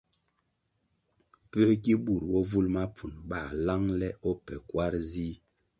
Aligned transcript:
Puē 1.49 1.73
gi 1.83 1.93
bur 2.03 2.21
bovul 2.29 2.67
mapfunʼ 2.75 3.17
ba 3.29 3.39
lang 3.65 3.85
le 3.99 4.09
o 4.29 4.31
pa 4.45 4.55
kwar 4.69 4.93
zih? 5.11 5.35